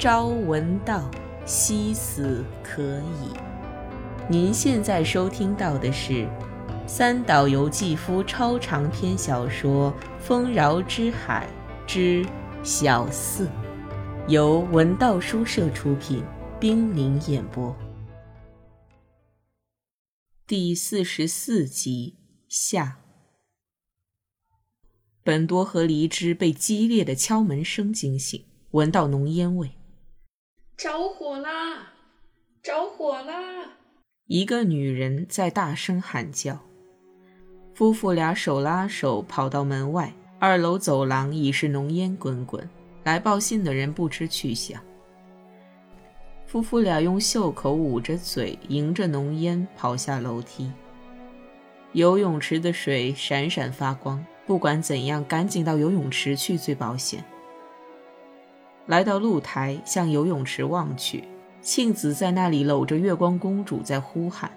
[0.00, 1.10] 朝闻道，
[1.44, 3.36] 夕死可矣。
[4.30, 6.26] 您现在收听到的是
[6.86, 11.46] 三岛由纪夫超长篇小说《丰饶之海
[11.86, 12.24] 之
[12.62, 13.46] 小四》，
[14.26, 16.24] 由文道书社出品，
[16.58, 17.76] 冰凌演播，
[20.46, 22.16] 第四十四集
[22.48, 23.00] 下。
[25.22, 29.72] 本多和黎枝被激烈的敲门声惊醒，闻到浓烟味。
[30.82, 31.92] 着火啦！
[32.62, 33.34] 着火啦！
[34.28, 36.58] 一个女人在大声喊叫。
[37.74, 42.66] 夫妇俩手拉手跑到门外，二楼走廊已是浓烟滚滚，
[43.04, 44.80] 来报信的人不知去向。
[46.46, 50.72] 夫妇俩用袖口捂着嘴，迎着浓烟跑下楼梯。
[51.92, 57.22] 游泳池的水闪闪发光，不管怎样，赶紧到游泳池去最保险。
[58.90, 61.22] 来到露台，向游泳池望去，
[61.62, 64.50] 庆子在那里搂着月光公主在呼喊。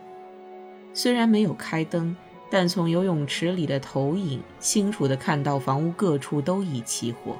[0.91, 2.17] 虽然没有开灯，
[2.49, 7.37] 但从游泳池里的投影清楚地看到房屋各处都已起火。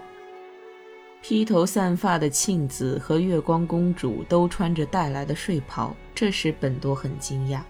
[1.23, 7.61] 披头散发的庆子和月光公主都穿着带来的睡袍，这使本多很惊讶。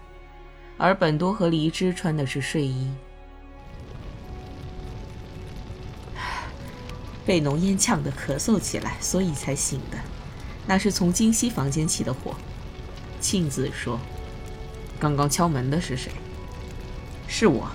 [0.76, 2.90] 而本多和黎枝穿的是睡衣。
[7.26, 9.98] 被浓烟呛得咳嗽起来，所以才醒的。
[10.66, 12.34] 那是从金熙房间起的火。
[13.20, 13.98] 庆子说
[15.00, 16.12] ：“刚刚敲门的是谁
[17.26, 17.66] ？”“是我，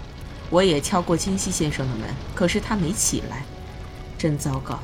[0.50, 3.44] 我也敲过金熙先生的门，可是他没起来，
[4.18, 4.80] 真糟糕。”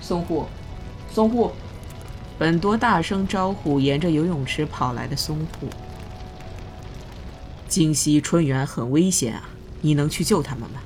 [0.00, 0.46] 松户，
[1.12, 1.52] 松户，
[2.38, 5.68] 本多大声招呼沿着游泳池跑来的松户。
[7.68, 9.48] 金西、春元很危险啊，
[9.82, 10.80] 你能去救他们吗？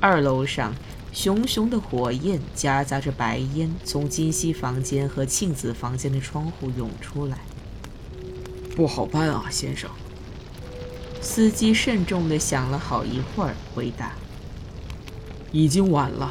[0.00, 0.72] 二楼上，
[1.12, 7.38] 熊熊的火焰夹杂着白烟，从金熙房间和庆子房间的窗户涌出来。
[8.76, 9.90] 不好办啊，先生。
[11.20, 14.12] 司机慎重地想了好一会儿，回答
[15.50, 16.30] ：“已经晚了，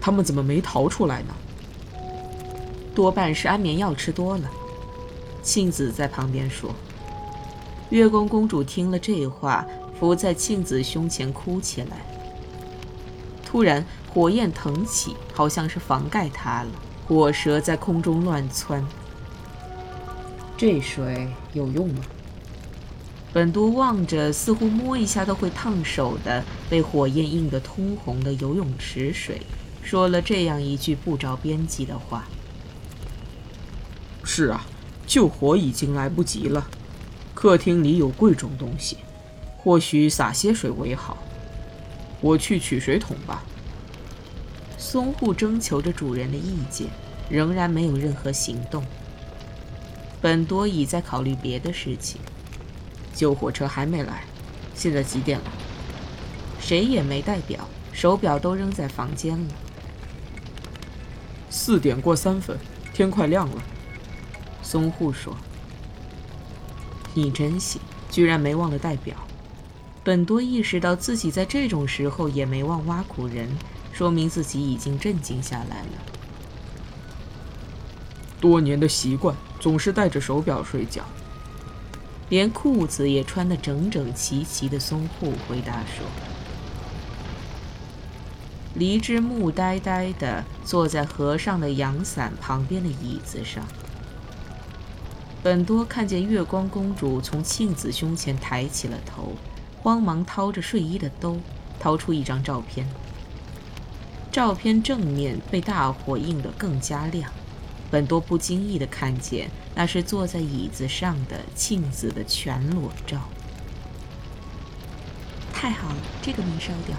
[0.00, 1.34] 他们怎么没逃出来呢？”
[2.94, 4.48] 多半是安眠药吃多了。
[5.42, 6.72] 庆子在旁边说。
[7.90, 9.66] 月宫公主听了这话，
[9.98, 11.96] 伏在庆子胸前哭起来。
[13.50, 13.82] 突然，
[14.12, 16.68] 火焰腾起，好像是房盖塌了，
[17.06, 18.86] 火舌在空中乱窜。
[20.54, 22.02] 这水有用吗？
[23.32, 29.40] 本都望着似乎摸一下都会烫手的被火焰映得通红的游泳池水，
[29.82, 32.26] 说了这样一句不着边际的话
[34.24, 34.66] ：“是啊，
[35.06, 36.68] 救火已经来不及了。
[37.32, 38.98] 客厅里有贵重东西，
[39.56, 41.16] 或许洒些水为好。”
[42.20, 43.42] 我去取水桶吧。
[44.76, 46.88] 松户征求着主人的意见，
[47.28, 48.84] 仍然没有任何行动。
[50.20, 52.20] 本多已在考虑别的事情。
[53.14, 54.24] 救火车还没来，
[54.74, 55.46] 现在几点了？
[56.60, 59.54] 谁也没带表，手表都扔在房间了。
[61.50, 62.56] 四点过三分，
[62.92, 63.62] 天快亮了。
[64.62, 65.36] 松户说
[67.14, 67.80] ：“你真行，
[68.10, 69.16] 居然没忘了带表。”
[70.04, 73.48] 本多意识到自己在这种时候也没忘挖苦人，
[73.92, 75.98] 说明自己已经镇静下来了。
[78.40, 81.04] 多年的习惯，总是戴着手表睡觉。
[82.28, 86.04] 连裤子也穿得整整齐齐的松户回答说
[88.74, 93.66] ：“黎之木呆呆地坐在和尚的阳伞旁边的椅子上。”
[95.42, 99.32] 本多看见月光公主从庆子胸前抬起了头。
[99.82, 101.38] 慌忙掏着睡衣的兜，
[101.78, 102.88] 掏出一张照片。
[104.30, 107.32] 照片正面被大火映得更加亮，
[107.90, 113.28] 本多不经意地看见那是坐在椅子上的庆子的全裸照。
[115.52, 116.96] 太好了，这个没烧掉。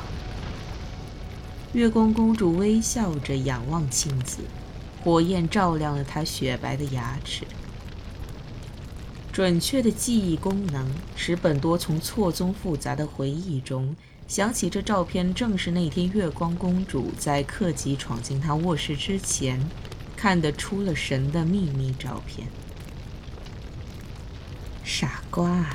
[1.73, 4.39] 月光公主微笑着仰望庆子，
[5.03, 7.45] 火焰照亮了她雪白的牙齿。
[9.39, 13.95] 准确的记忆功能使本多从错综复杂的回忆中
[14.27, 19.57] 想起，这照片正是那天月光公主在客机闯进他卧室之前
[20.17, 22.49] 看得出了神的秘密照片。
[24.83, 25.69] 傻瓜！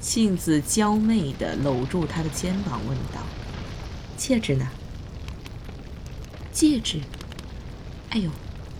[0.00, 3.20] 庆子娇媚地搂住他的肩膀，问道
[4.16, 4.64] ：“戒指呢？”
[6.54, 7.00] 戒指？
[8.10, 8.30] 哎呦，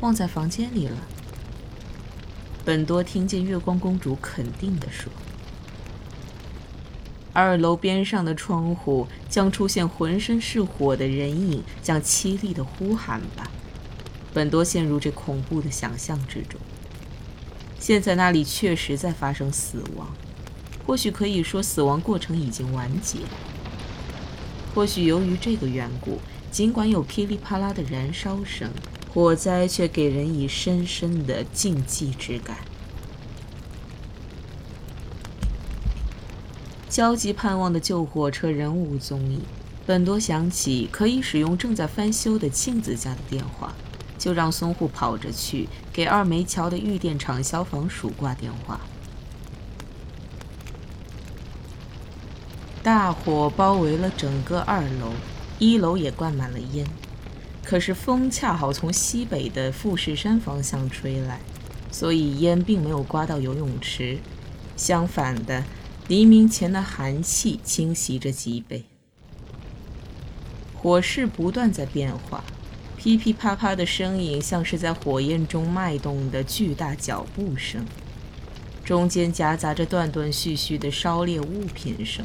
[0.01, 0.97] 忘在房间里了。
[2.65, 5.11] 本多听见月光公主肯定地说
[7.33, 13.51] ：“二楼边上的窗户将出现浑身是火的人影，将凄厉的呼喊吧。
[14.35, 16.61] 本多陷入这恐怖的想象之中。
[17.79, 20.07] 现在那里确实在发生死亡，
[20.87, 23.21] 或许可以说死亡过程已经完结。
[24.75, 26.21] 或许由于这个缘故，
[26.53, 28.71] 尽管有噼里啪啦的燃烧声，
[29.13, 32.57] 火灾却给人以深深的禁忌之感。
[36.89, 39.41] 焦急盼望的救火车人无踪影，
[39.87, 43.73] 本多想起可以使用正在翻修的庆子家的电话，
[44.19, 48.81] 就让松户跑着去给二梅桥的玉电厂消防署挂电话。
[52.83, 55.13] 大火包围了整个二楼，
[55.59, 56.87] 一楼也灌满了烟，
[57.65, 61.41] 可是风恰好从西北的富士山方向吹来，
[61.91, 64.19] 所以烟并没有刮到游泳池，
[64.77, 65.65] 相反的。
[66.09, 68.83] 黎明前的寒气侵袭着脊背，
[70.75, 72.43] 火势不断在变化，
[72.97, 77.87] 噼噼啪啪的声音像是在火焰中脉动的巨大脚步声，
[78.85, 82.25] 中间夹杂着断断续续的烧裂物品声。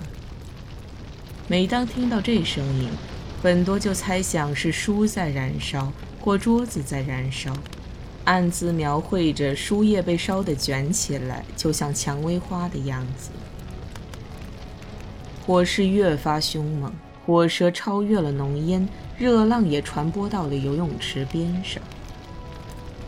[1.48, 2.90] 每当听到这声音，
[3.45, 7.53] 本多就猜想是书在燃烧或桌子在燃烧，
[8.24, 13.30] 暗自描绘着书页被烧得卷起来，就像蔷薇花的样子。
[15.45, 16.92] 火势越发凶猛，
[17.24, 21.80] 火舌超越了浓烟，热浪也传播到了游泳池边上。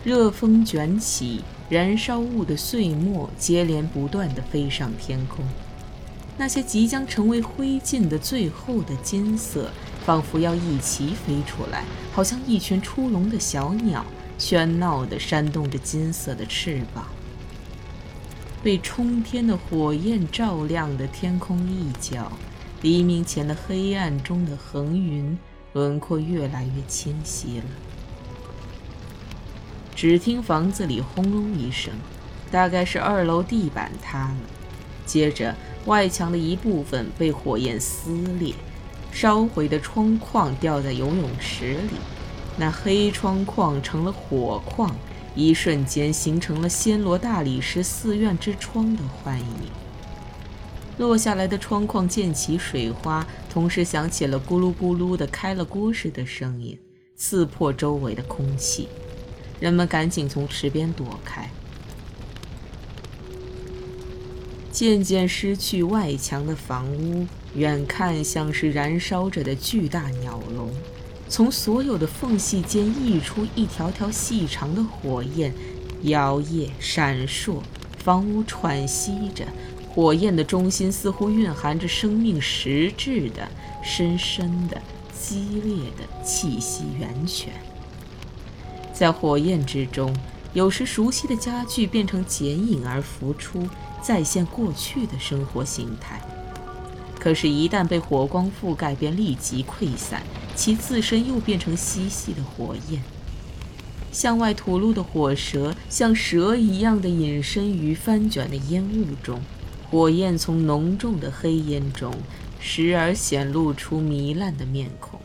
[0.03, 5.43] 热风卷起，燃烧物的碎末接连不断地飞上天空。
[6.37, 9.71] 那些即将成为灰烬的最后的金色，
[10.07, 11.83] 仿佛要一齐飞出来，
[12.13, 14.05] 好像一群出笼的小鸟，
[14.39, 17.05] 喧闹地扇动着金色的翅膀。
[18.63, 22.31] 被冲天的火焰照亮的天空一角，
[22.81, 25.37] 黎明前的黑暗中的横云
[25.73, 27.65] 轮廓越来越清晰了。
[29.93, 31.93] 只听房子里轰隆一声，
[32.49, 34.37] 大概是二楼地板塌了，
[35.05, 35.53] 接着
[35.85, 38.55] 外墙的一部分被火焰撕裂，
[39.19, 41.95] 烧毁的窗框掉在游泳池里，
[42.55, 44.95] 那黑窗框成了火框。
[45.33, 49.45] 一瞬间形成了暹罗大理石寺院之窗的幻影。
[50.99, 56.77] 落下来的窗框溅起水花，同时响起了咕噜咕噜的开了锅似的声音，
[57.15, 58.87] 刺破周围的空气。
[59.59, 61.49] 人们赶紧从池边躲开。
[64.77, 67.25] 渐渐失去外墙的房屋，
[67.55, 70.69] 远看像是燃烧着的巨大鸟笼。
[71.27, 75.51] 从所有的缝隙间溢出一条条细长的火焰，
[76.03, 77.55] 摇曳闪烁，
[78.03, 79.43] 房屋喘息着。
[79.89, 83.47] 火焰的中心似乎蕴含着生命实质的、
[83.83, 84.79] 深深的、
[85.11, 87.51] 激烈的气息源泉。
[88.93, 90.15] 在火焰之中，
[90.57, 93.69] 有时熟悉的家具变成剪影而浮出，
[94.01, 96.19] 再现过去的生活形态。
[97.19, 100.23] 可是，一旦被火光覆盖，便立即溃散，
[100.55, 103.03] 其自身又变成细细的火焰。
[104.11, 109.39] 向外吐露的火舌像蛇一样的隐身于翻卷的烟雾中，
[109.91, 112.11] 火焰从浓重的黑烟中
[112.59, 115.16] 时而显露出糜烂的面孔。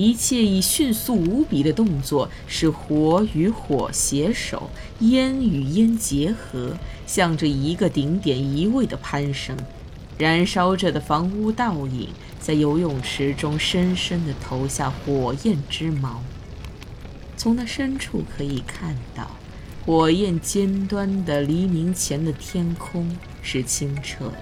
[0.00, 6.74] 一切以迅速无比的动作，使火与火携手，烟与烟结合，
[7.06, 9.54] 向着一个顶点一味的攀升。
[10.16, 12.08] 燃烧着的房屋倒影，
[12.40, 16.22] 在游泳池中深深地投下火焰之矛。
[17.36, 19.30] 从那深处可以看到，
[19.84, 24.38] 火焰尖端的黎明前的天空是清澈的。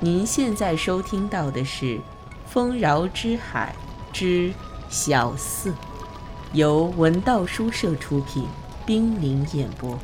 [0.00, 1.96] 您现在收听到的是
[2.46, 3.74] 《丰饶之海
[4.18, 4.50] 之
[4.88, 5.70] 小四》，
[6.54, 8.46] 由文道书社出品，
[8.86, 9.98] 冰凌演播。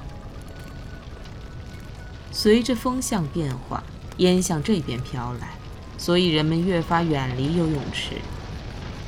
[2.30, 3.82] 随着风向变化。
[4.18, 5.54] 烟向这边飘来，
[5.96, 8.16] 所以人们越发远离游泳池。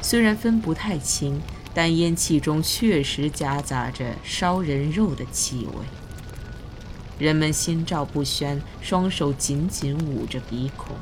[0.01, 1.39] 虽然分不太清，
[1.75, 5.85] 但烟气中确实夹杂着烧人肉的气味。
[7.19, 10.97] 人们心照不宣，双手紧紧捂着鼻孔。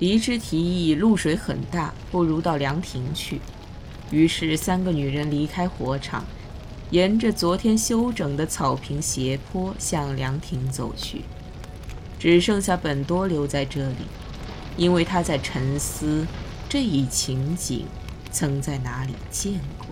[0.00, 3.40] 黎之提议露水很大，不如到凉亭去。
[4.10, 6.24] 于是三个女人离开火场，
[6.90, 11.22] 沿着昨天修整的草坪斜坡向凉亭走去。
[12.18, 14.06] 只剩下本多留在这里，
[14.76, 16.26] 因为他在沉思
[16.68, 17.86] 这一情景
[18.32, 19.86] 曾在哪里见过。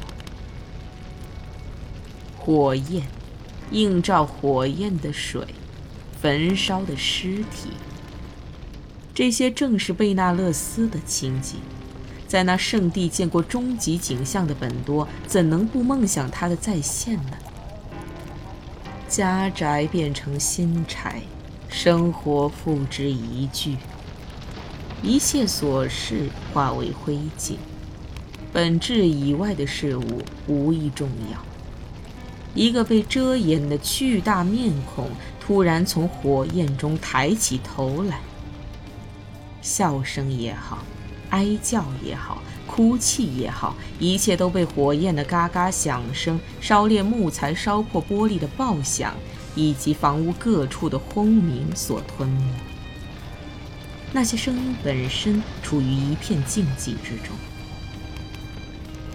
[2.38, 3.06] 火焰
[3.70, 5.46] 映照火焰的水，
[6.20, 7.70] 焚烧的尸体。
[9.14, 11.60] 这些正是贝纳勒斯的情景。
[12.26, 17.36] 在那圣地见过终极景象的本多，怎能不梦想他的再现呢？
[19.06, 21.20] 家宅变成新柴，
[21.68, 23.76] 生活付之一炬，
[25.02, 27.56] 一切琐事化为灰烬，
[28.50, 31.38] 本质以外的事物无一重要。
[32.54, 38.20] 一个被遮掩的巨大面孔突然从火焰中抬起头来，
[39.62, 40.84] 笑声也好。
[41.30, 49.14] 哀叫也好，哭泣也好，一切都被火焰的嘎嘎响声、烧裂木材、烧破玻璃的爆响，
[49.54, 52.42] 以及房屋各处的轰鸣所吞没。
[54.12, 57.34] 那些声音本身处于一片静寂之中。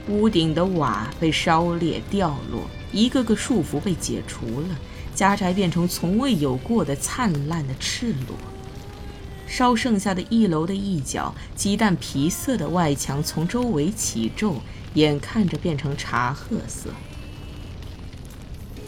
[0.08, 4.68] 屋顶的瓦被烧裂掉落，一个个束缚被解除了，
[5.14, 8.36] 家宅变成从未有过的灿烂的赤裸。
[9.48, 14.58] 烧剩下的一楼的一角，鸡蛋皮色的外墙从周围起皱，
[14.94, 16.92] 眼看着变成茶褐色。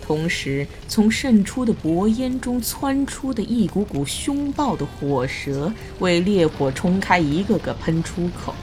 [0.01, 8.53] 同时，从渗出的薄烟中窜出的一股股凶暴的火舌，为烈火冲开一个个喷出口。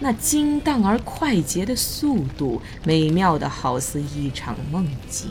[0.00, 5.30] 那精当而快捷的速度，美妙的好似一场梦境。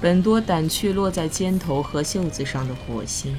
[0.00, 3.36] 本多掸去落在肩头和袖子上的火星，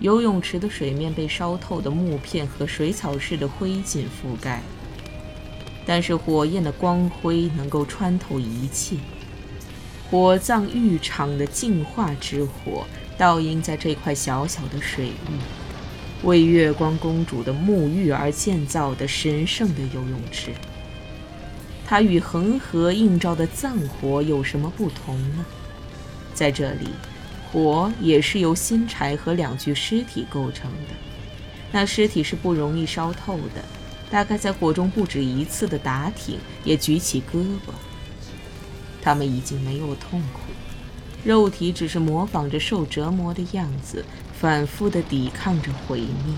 [0.00, 4.62] 游泳池的水面被烧透的木片和水草似的灰烬覆盖，
[5.84, 8.96] 但是火焰的光辉能够穿透一切。
[10.10, 12.86] 火葬浴场的净化之火
[13.18, 20.50] 倒映在这块小小的水域，为月光公主的沐浴而建造的神圣的游泳池。
[21.86, 25.44] 它与恒河映照的葬火有什么不同呢？
[26.38, 26.86] 在这里，
[27.50, 30.94] 火也是由新柴和两具尸体构成的。
[31.72, 33.64] 那尸体是不容易烧透的，
[34.08, 37.72] 大概在火中不止一次的打挺，也举起胳膊。
[39.02, 40.38] 他们已经没有痛苦，
[41.24, 44.04] 肉体只是模仿着受折磨的样子，
[44.38, 46.36] 反复地抵抗着毁灭。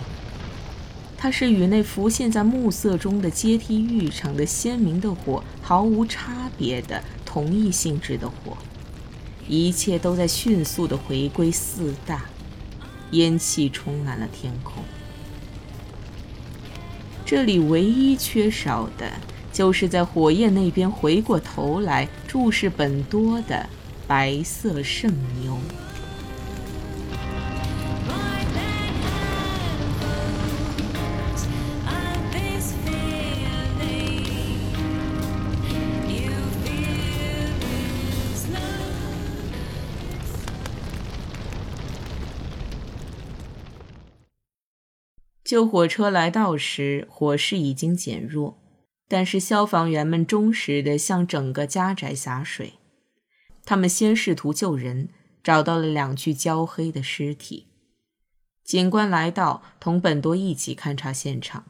[1.18, 8.56] 它是与那浮现在暮色中的阶梯浴场的鲜明的火毫无差别的同一性质的火，
[9.50, 12.22] 一切都在迅速的回归四大，
[13.10, 14.84] 烟气充满了天空。
[17.26, 19.10] 这里唯一缺少的，
[19.52, 23.68] 就是在火焰那边回过头来注视本多的
[24.06, 25.58] 白色圣牛。
[45.50, 48.56] 救火车来到时，火势已经减弱，
[49.08, 52.74] 但是消防员们忠实地向整个家宅洒水。
[53.64, 55.08] 他们先试图救人，
[55.42, 57.66] 找到了两具焦黑的尸体。
[58.62, 61.64] 警官来到，同本多一起勘察现场。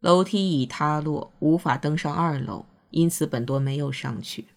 [0.00, 4.48] 楼梯已塌落，无法登上二楼，因此本多没有上去。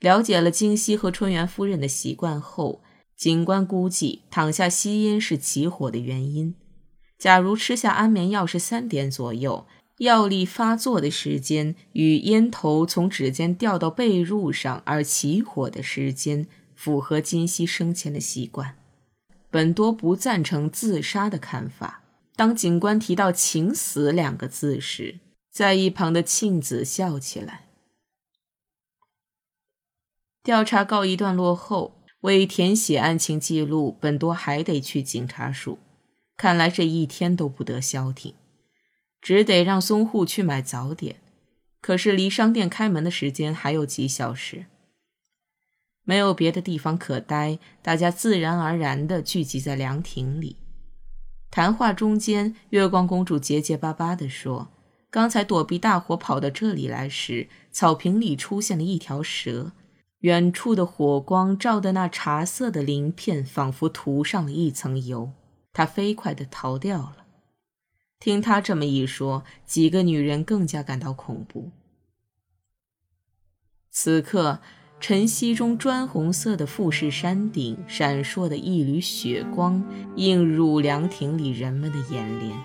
[0.00, 2.82] 了解了京西和春元夫人的习惯后，
[3.14, 6.54] 警官估计躺下吸烟是起火的原因。
[7.24, 9.66] 假如吃下安眠药是三点左右，
[9.96, 18.76] 药力发作的时间与烟头从指尖掉到被褥上而起火的时间符合金熙生前的习惯。
[19.48, 22.02] 本多不赞成自杀的看法。
[22.36, 25.18] 当警官提到“请死”两个字时，
[25.50, 27.64] 在一旁的庆子笑起来。
[30.42, 35.78] 调查告一段落后，为填写案情记录，本多还得去警察署。
[36.36, 38.34] 看来这一天都不得消停，
[39.20, 41.16] 只得让松户去买早点。
[41.80, 44.66] 可是离商店开门的时间还有几小时，
[46.02, 50.56] 没有别的地方可待，大家自然而然地聚集在凉亭里。
[51.50, 54.68] 谈话中间，月光公主结结巴巴地说
[55.08, 59.72] ：“刚才躲避大火跑到这里来时，草坪里出现了一条蛇，
[60.20, 65.30] 远处的火光照得那茶色的鳞片仿佛涂上了一层油。”
[65.74, 67.26] 他飞快地逃掉了。
[68.18, 71.70] 听他这么一说，几个女人更加感到恐怖。
[73.90, 74.60] 此刻，
[74.98, 79.84] 晨曦中砖红色的富士山顶闪烁的一缕血光，
[80.16, 82.58] 映入凉亭里人们的眼帘。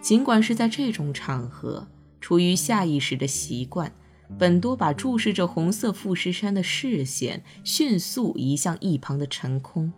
[0.00, 1.88] 尽管是在这种场合，
[2.20, 3.92] 出于下意识的习惯，
[4.38, 9.92] 本多把注视着红色富士山的视线迅速移向一旁的晨空，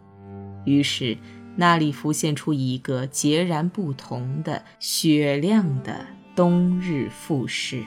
[0.65, 1.19] 于是
[1.61, 7.83] 那里浮现出一个截然不同的雪亮的冬日富士。